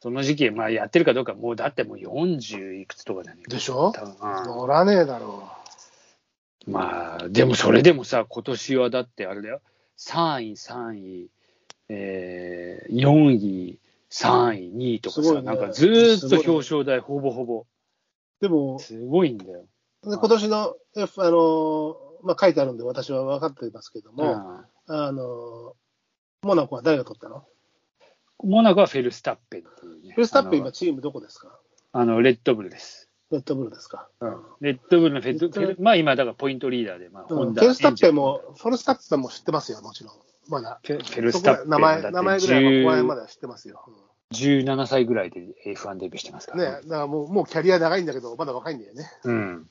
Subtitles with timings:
[0.00, 3.42] その時期、まあやってるかどうか、もうだってもう40いくつとかだね。
[3.48, 3.92] でしょ？
[4.20, 5.48] 乗らねえだろ
[6.66, 9.60] まあ、でもそれでもさ、今年はだってあれだよ。
[9.98, 11.30] 3位、3位、
[11.88, 13.78] えー、4位、
[14.10, 17.60] 3位、2位とかさ、ねなんかずーっと表彰台ほぼほぼ。
[17.60, 17.64] う。
[18.40, 19.64] でも、すごいんだよ。
[20.04, 24.24] で今年の F、あの、まあ、書いてあるんで私は分かってますけども、
[24.86, 25.74] うんあの、
[26.42, 27.44] モナコは誰が取ったの？
[28.42, 30.14] モナコはフェルスタッペンっていうね。
[30.14, 31.58] フェルスタッペン今チームどこですか？
[31.92, 33.08] あの、レッドブルです。
[33.30, 34.08] レッドブルですか。
[34.60, 40.14] レッドブルのフェルまあ今、だからポイントリーダーで、まあ、うんホンダフェルスタッペンも、フェルスタッペンも知ってますよ、もちろん。
[40.48, 40.80] まだ。
[40.82, 43.84] フェルそスタッペンこ名前、名前ぐらいは、ここら辺ま10では知ってますよ。
[43.86, 43.94] うん
[44.30, 49.10] 17歳ぐらいで F1 デビューしてますからね、だからもう、もうキャリア長いんだけど、まだ若いんだよね。
[49.24, 49.70] うん。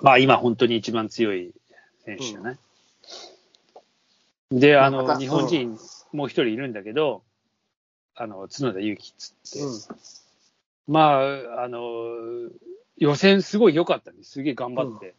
[0.00, 1.54] まあ今本当に一番強い
[2.04, 2.58] 選手じゃない、
[4.50, 5.78] で、あの、日本人
[6.12, 7.22] もう一人いるんだけど、
[8.14, 10.92] あの、角田祐希っつって、うん。
[10.92, 12.50] まあ、あの、
[12.98, 14.32] 予選すごい良かったんです。
[14.32, 15.14] すげえ頑張って。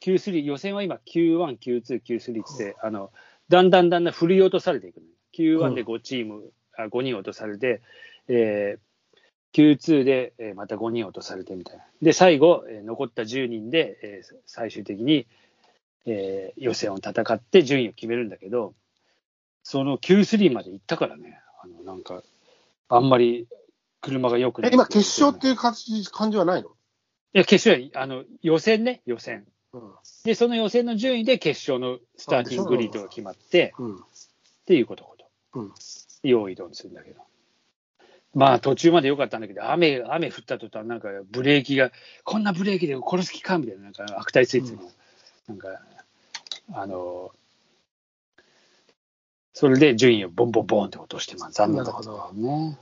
[0.00, 3.10] Q3、予選は今 Q1、Q2、Q3 ってって、あの、
[3.48, 5.06] だんだんだんだん振り落とされていくの。
[5.34, 7.80] Q1 で5チーム、あ5人落とされて、
[8.28, 8.86] えー
[9.52, 11.84] Q2 で、えーまた5人落とされてみたいな。
[12.02, 15.26] で、最後、えー残った10人で、えー最終的に、
[16.04, 18.74] えー予選を戦って順位を決めるんだけど、
[19.62, 22.22] その Q3 まで行ったからね、あのなんか、
[22.88, 23.48] あんまり
[24.00, 24.70] 車が良くない。
[24.70, 26.68] え今、決勝っていう感じ感じはないの？
[26.68, 26.72] い
[27.32, 29.46] や、決勝や、あの、予選ね、予選。
[29.72, 29.92] うん。
[30.24, 33.96] で、その予選の順位で決勝のスターティンググリードが決まって、うん。
[33.96, 33.98] っ
[34.66, 35.26] ていうことこと。
[35.60, 35.74] うん。
[36.22, 37.20] 用意ドンするんだけど。
[38.34, 41.90] まあ、途中まで良かったんだけど、雨、雨降った途端、なんかブレーキが、
[42.22, 44.82] こんなブレーキで殺す気かみたいな、なんか悪態ついてるの、
[45.48, 45.68] なんか、
[46.74, 47.32] あの、
[49.58, 52.76] それで順位をボンボンボンって落として、まあ残念だったよね。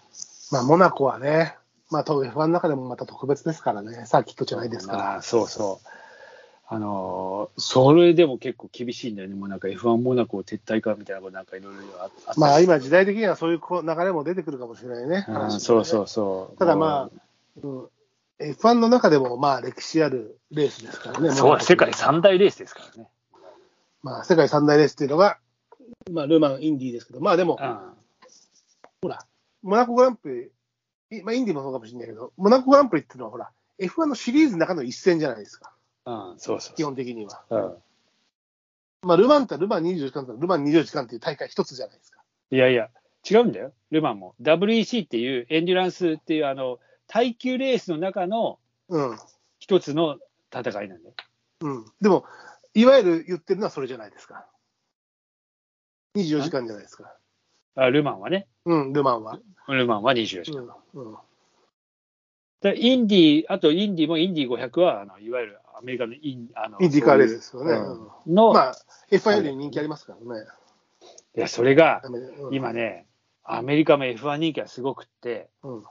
[0.51, 1.55] まあ、モナコはね、
[1.89, 5.13] まあ、F1 の中でもまた特別ですからね、サーキットじゃないですから。
[5.13, 5.89] ああそうそう。
[6.67, 9.37] あのーそれでも結構厳しいんだよね。
[9.37, 15.19] もうなんか F1 モナコ撤退かみたいなことなんかいろいろああったまあ、今、時代的にはそういうこう流れも出てくるかもしれないね。
[15.19, 15.27] ね
[15.61, 16.59] そうそうそう。
[16.59, 17.11] ただまあ、
[17.63, 17.89] うん、
[18.41, 21.31] F1 の中でもまあ歴史あるレースですからね。
[21.31, 23.09] そう、世界三大レースですからね。
[24.03, 25.39] まあ、世界三大レースっていうのが、
[26.11, 27.57] まあ、ルマン、インディーですけど、まあでも、
[29.03, 29.27] ほら、
[29.63, 30.53] モナコグランプ
[31.11, 35.73] リ、いまあ、インディーもそうかもしれないけど、モナコグランプリっていうのは、ほら、F1 のシリーズの中の一戦じゃないですか、
[36.07, 37.43] うん、うん、そうそう基本的には。
[37.51, 37.75] うん。
[39.03, 42.23] まあ、ルマンってルマン24時間とルマン24時間っていう大会一つじゃないですか。
[42.51, 42.89] いやいや、
[43.29, 44.35] 違うんだよ、ルマンも。
[44.41, 49.19] WEC っていうエンデュランスっていうあの耐久レースの中のうん。
[49.59, 50.19] 一つの
[50.53, 51.15] 戦いなんだよ。
[51.63, 51.85] うん。
[52.01, 52.27] でも、
[52.75, 54.47] いわゆる言ってるのはそれじゃないですか。
[56.17, 57.15] 24時間じゃないですか。
[57.77, 58.47] あルマンはね。
[58.65, 59.39] うん、ルマンは。
[59.69, 60.69] ルマンは24時間。
[60.95, 61.13] うん。
[61.13, 61.17] うん。
[62.61, 67.75] でインディー、あとインディーもインディー500は、あのいわゆるアメリカのインあのインディカーレースですよね。
[67.75, 67.81] そ
[68.27, 68.77] うんの、まあ、
[69.11, 70.47] F1 より人気ありますからね。
[71.37, 73.07] いや、それがうん今ね、
[73.43, 75.83] アメリカも F1 人気がすごくって、うん。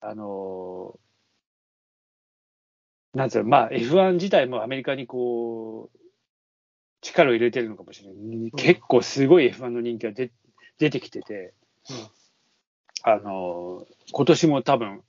[0.00, 1.04] あのー
[3.14, 5.98] なんつうの、まあ F1 自体もアメリカにこう、
[7.14, 8.50] 力を入れてるのかもしれない。
[8.52, 10.30] 結構すごい F1 の人気が出
[10.78, 11.54] 出てきてて、
[11.90, 11.96] うん
[13.06, 15.02] あのー今年も多分、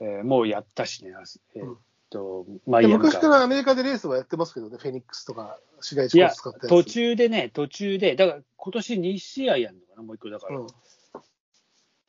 [0.00, 1.12] えーもうやったしね、
[1.54, 1.76] えーっ
[2.10, 6.68] と、マイアミで昔かからアメリカでレースはやってますけどね、フェニックスとか、市街地コース使ったやつ。
[6.68, 10.58] 途中でね、途中で、だから今年2試合やるのかな、もう一個だから。
[10.58, 10.66] うん。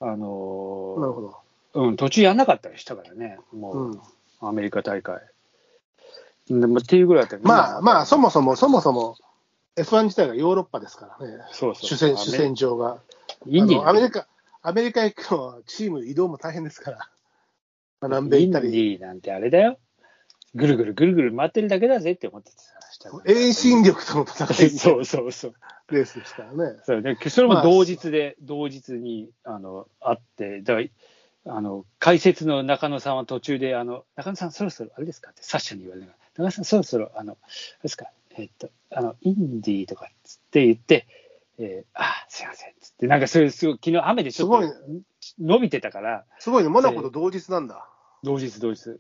[0.02, 1.38] あのーなるほど。
[1.74, 4.02] うん、途中やんなかったりしたからね、もう、うん。
[4.42, 5.22] アメリカ大会。
[6.50, 9.16] でもっていうぐらいだったまあまあ、そもそも、そもそも、
[9.84, 11.38] F1 自体がヨーロッパですからね。
[11.52, 13.02] そうそう主戦、主戦場が。
[13.46, 14.28] インディアメリカ、
[14.62, 16.98] アメリカ行くのはチーム移動も大変ですから。
[18.02, 18.96] まあ南米インデ行ったり。
[18.96, 19.78] ィーなんてあれだよ。
[20.56, 22.80] ぐるぐるぐるぐる回ってるだけだぜって思ってた。
[23.26, 25.54] 遠心力との戦い そうそうそう。
[25.90, 26.80] レースですからね。
[26.84, 41.08] そうね、それも同日で、同日にあのあって、だからあの解説の中野さんは途中で、あの中野さん、そろそろあれですかってサッシャに言われながら、中野さん、そろそろあの、あれですか、えっと、あのインディーとかっつって言って、
[41.58, 47.88] えー、あすいませんっつって、なんかそれ、すごい昨日雨でちょっとす伸びてたから、すごいね、モナコと同日なんだ。
[48.24, 49.00] 同日同日。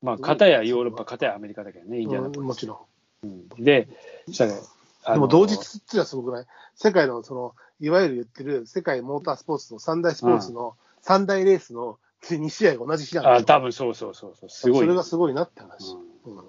[0.00, 2.40] まあ、片やヨーロッパ、片やアメリカだけどね、インディアナポリス。
[2.40, 2.88] うんもちろ
[3.24, 3.26] ん。
[3.26, 3.64] うん。
[3.64, 3.88] で、
[4.26, 6.46] そしたらでも同日っていうのはすごくない？
[6.76, 14.80] 世界のその、いわゆる言ってる世界モータースポーツの三大スポーツの三大レースの2試合が同じ日なんあです多分そうそうそうそう、すごい。
[14.80, 15.92] それがすごいなって話。
[16.24, 16.36] うん。
[16.36, 16.44] うん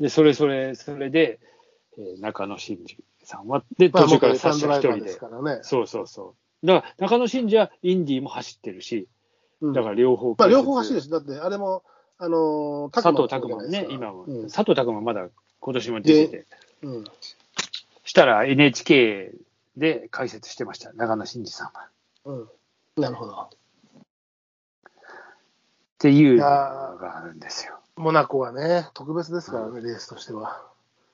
[0.00, 1.40] で、それそれ、それで、
[1.98, 5.60] えー中野真司さんは、で、まあ、途中から元サッシャ F1 ドライバーで一人で、すからね。
[5.62, 6.66] そうそうそう。
[6.66, 9.08] だから中野真司はインディーも走ってるし、
[9.60, 11.82] うんだから両方、まあ、両方走るし、だって、あれも、
[12.18, 15.28] あのー、佐藤拓磨ね、今も、うん佐藤拓磨まだ
[15.60, 16.46] 今年も出てて、
[16.82, 17.04] うん。
[18.04, 19.32] したら NHK
[19.76, 21.88] で解説してました、長野真司さんは。
[22.24, 23.02] うん。
[23.02, 23.32] なるほど。
[23.34, 23.48] っ
[25.98, 27.78] ていうのがあるんですよ。
[27.96, 30.62] モナコはね、特別ですからね、レースとしては。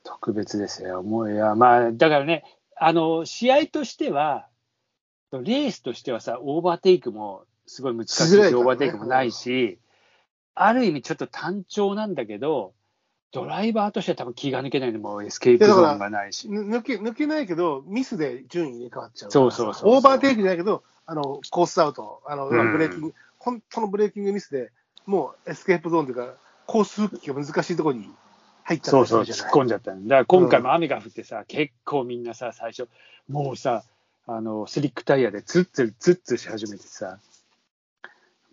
[0.05, 1.03] 特別ですよ。
[1.03, 2.45] もういや、まあ、だからね、
[2.77, 4.49] あの、試合としては、
[5.31, 9.79] レースとしてはさ、オーバーテイクもすごい難しいし、ねオーバーテイクもないし、
[10.55, 12.75] ある意味ちょっと単調なんだけど、
[13.31, 16.51] ドライバーとしては多分気が抜けないのもエスケープゾーンがないし。
[16.51, 19.31] ぬ抜け抜けないけど、ミスで順位入れ替わっちゃう。
[19.31, 24.71] そうそうそうオーバーテイクじゃないけど、あのコースアウト、あのうんブレーキング、本当のブレーキングミスで、
[25.07, 26.35] もうエスケープゾーンというか、
[26.73, 28.09] コース復帰が難しいところに
[28.65, 30.17] 入っちゃそうそう、ったりするじゃない突っ込んじゃったんだ。
[30.17, 32.89] だから今回も雨が降ってさ、結構みんなさ、最初、
[33.29, 33.85] もうさ、
[34.27, 37.19] あの、スリックタイヤでツッツル、ツッツルし始めてさ、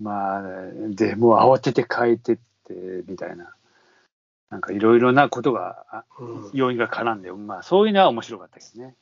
[0.01, 0.42] まあ、
[0.89, 2.36] で、もう慌てて変えてっ
[2.68, 2.74] て、
[3.07, 3.54] みたいな。
[4.50, 8.95] なんかいろいろなことが、あうん要因が絡んで、まあそういうのは面白かったけどね。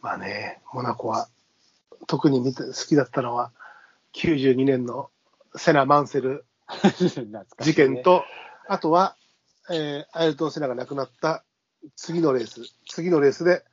[0.00, 1.28] まあね、モナコは、
[2.06, 3.50] 特に好きだったのは、
[4.14, 5.10] 92年の
[5.56, 6.46] セナ・マンセル
[7.24, 7.44] ね。
[7.60, 8.24] 事件と、
[8.68, 9.16] あとは、
[9.70, 11.44] えーアイルトン・セナが亡くなった
[11.96, 13.64] 次のレース、次のレースで、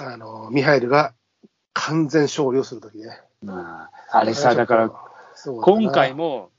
[0.00, 1.14] あのミハイルが
[1.72, 3.20] 完全勝利をするときね。
[3.42, 4.92] まあ、あれさ、だから、
[5.62, 6.50] 今回も、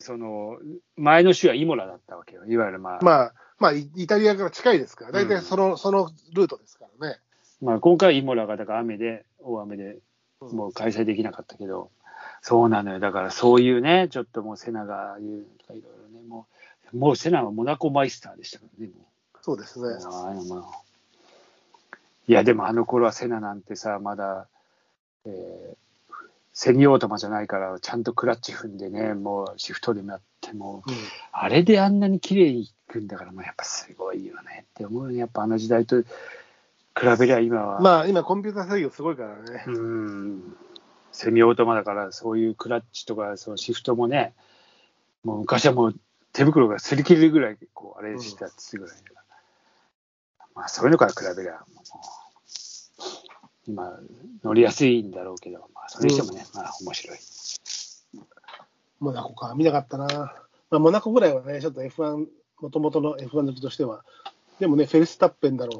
[0.00, 0.58] その、
[0.96, 2.44] 前の週はイモラだったわけよ。
[2.46, 7.18] いわゆるまあ、まあ、まあ、イイタリアから近いですから、大体その、そのルートですからね。
[7.60, 9.98] まあ、今回はイモラがだから雨で、大雨で
[10.40, 11.90] うんもう開催できなかったけど、
[12.42, 13.00] そうなのよ。
[13.00, 16.46] だからそういうね、ちょっともうセナが言うとかいろいろね、も
[16.92, 19.06] う、もうセナはモナコマイスターでしたからね、も
[19.42, 19.86] そうですね。
[22.28, 24.46] いや、でもあの頃はセナなんてさ、まだ、
[25.26, 25.76] えー
[26.52, 30.94] セミオートマじゃないから、ちゃんとクラッチ踏んでね、もうシフトでもやっても、うん
[31.32, 35.18] あれであんなに綺麗にいくんだから、まあ、やっぱすごいよねって思うよね。
[35.18, 36.06] やっぱあの時代と比
[37.18, 37.80] べりゃ今は。
[37.80, 39.64] まあ、今、コンピューター制御すごいからね。
[39.68, 40.56] うん
[41.12, 44.34] セミオートマだから、そういうクラッチとか、そのシフトもね、
[45.24, 45.94] もう昔はもう
[46.32, 49.26] 手袋が擦り切れるぐらい、こう、あれしてたってぐらいだか
[50.38, 51.64] ら、まあ、そういうのから比べりゃ、もう、
[53.66, 53.98] 今、
[54.42, 57.18] 乗りやすいんだろうけど、まあ、それにしてもね、まあ、面白い。
[59.00, 60.06] モナコか、見なかったな。
[60.70, 62.26] まあ、モナコぐらいはね、ちょっと F1、
[62.60, 64.04] もともとの F1 好きとしては、
[64.58, 65.78] でもね、フェルスタッペンだろ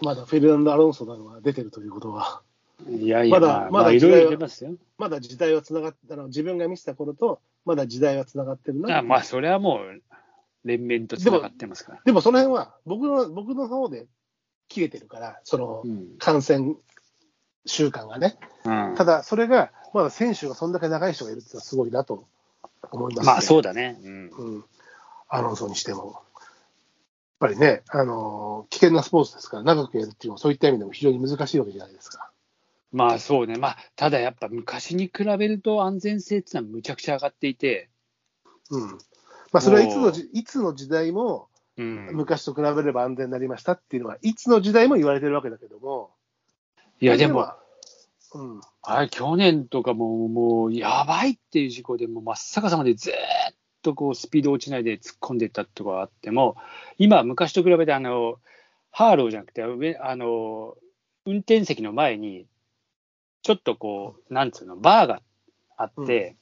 [0.00, 2.42] う、まだフェルナンド・アロンソだろうが出てるということは、
[2.86, 3.92] いやいや、まだまだま
[4.98, 8.98] まだ時代はつながって、あの自分が見てた頃と、まだ時代はつながってるな。
[8.98, 10.02] あまあ、それはもう、
[10.64, 12.00] 連綿とつながってますから。
[12.04, 14.06] でもその辺は僕の、僕の方で
[14.68, 16.76] 切れてるから、そのうん感染
[17.66, 18.38] 習慣がね。
[18.64, 22.26] うんただ、それが、まだ選手がそんだけ長い人がいるってのはすごいなと
[22.90, 23.32] 思います、ね。
[23.32, 23.98] まあ、そうだね。
[24.02, 24.64] うんうん。
[25.28, 26.22] アロンソにしても。
[27.40, 32.30] やっぱりね、あのー危険なスポーツですから、長くやるっていうのは、そういった意味でも非常に難しいわけじゃないですか。
[32.92, 37.90] まあそうね、まあ、ただやっぱ昔に比べると安全性っていうのはむちゃくちゃ上がっていて、
[38.70, 38.98] うん。
[39.52, 46.10] まあ、それはいつのじ、いつの時代も、うん、昔と比べれば安全になりましたっていうのは、いつの時代も言われてるわけだけども。
[47.00, 47.52] いやでも、
[48.34, 48.60] うん。
[48.82, 56.56] あれ、去年とかも、もうやばいっていう事故で、もう真っ逆さまでずーっとこうスピード落ちないで突っ込んでいったとかあっても、
[56.98, 58.38] 今、昔と比べてあの、
[58.90, 60.76] ハーローじゃなくて、上あの
[61.24, 62.46] 運転席の前に、
[63.42, 65.22] ちょっとこう、なんつうの、バーが
[65.76, 66.36] あって、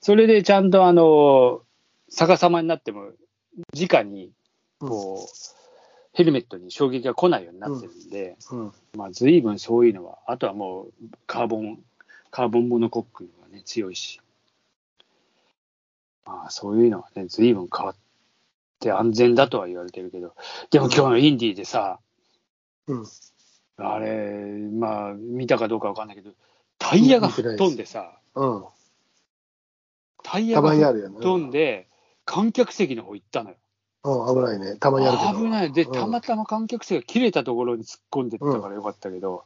[0.00, 1.62] それでちゃんとあの
[2.10, 3.12] 逆さまになっても、
[3.74, 4.30] 直に
[4.80, 5.58] こう、
[6.12, 8.72] ヘルメットに衝撃が来ないようになってるんで、うん。
[8.96, 10.92] まあ、随分そういうのは、あとはもう
[11.26, 11.78] カーボン、
[12.30, 14.20] カーボンモノコックがね、強いし、
[16.24, 17.96] まあ、そういうのはね、随分変わっ
[18.80, 20.34] て安全だとは言われてるけど、
[20.70, 21.98] でも今日のインディーでさ、
[22.86, 23.06] うん。
[23.78, 26.32] あれ、まあ、見たかどうかわかんないけど、
[26.78, 28.64] タイヤが吹っ飛んでさ、うん。
[30.22, 31.20] タイヤたが吹っまにあるよね。
[31.20, 31.88] 飛んで、
[32.24, 33.56] 観客席の方行ったのよ。
[34.04, 34.76] うん、危ないね。
[34.76, 35.38] たまにあるけど。
[35.38, 35.72] 危ない。
[35.72, 39.44] で、うんたまたま観客席が切れたところに突っ込んでったからよかったけど、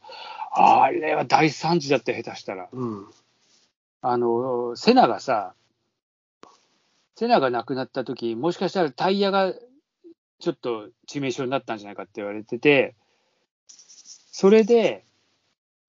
[0.50, 2.68] あれは大惨事だったよ、下手したら。
[2.72, 3.06] うん。
[4.00, 5.54] あの、セナがさ、
[7.16, 9.52] セナが亡くなった時もしかしたらタイヤが
[10.40, 12.96] ちょっと致命傷になったんじゃないかって言われてて、
[14.32, 15.04] それで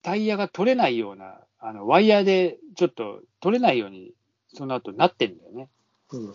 [0.02, 4.12] タイヤが取れないような、あのワイヤーでちょっと取れないように、
[4.52, 5.68] その後なってんだよね。
[6.12, 6.34] うん。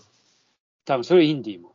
[0.85, 1.73] 多分それインディーも。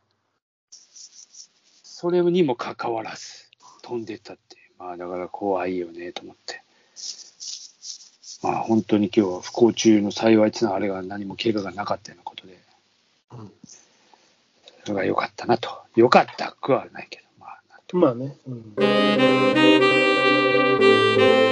[0.69, 3.45] それにもかかわらず
[3.81, 4.57] 飛んでったって。
[4.77, 6.61] まあだから怖いよねと思って。
[8.43, 12.59] まあ本当に今日は不幸中の幸いっていうのはあれが何も怪我がなかったようなことで、
[13.31, 13.51] うん、
[14.83, 15.69] それが良かったなと。
[15.95, 17.61] 良かったくはないけど、まあ。
[17.93, 18.35] まあね。
[18.45, 20.04] うん
[20.79, 21.44] Música